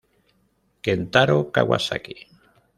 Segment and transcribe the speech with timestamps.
[0.83, 2.15] Kentaro Kawasaki